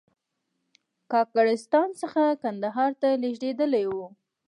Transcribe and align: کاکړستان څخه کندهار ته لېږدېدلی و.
کاکړستان 1.11 1.89
څخه 2.01 2.23
کندهار 2.43 2.91
ته 3.01 3.09
لېږدېدلی 3.21 3.85
و. 3.93 3.95